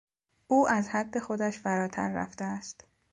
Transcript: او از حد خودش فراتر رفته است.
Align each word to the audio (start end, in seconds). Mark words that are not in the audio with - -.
او 0.47 0.69
از 0.69 0.89
حد 0.89 1.19
خودش 1.19 1.59
فراتر 1.59 2.13
رفته 2.13 2.45
است. 2.45 2.85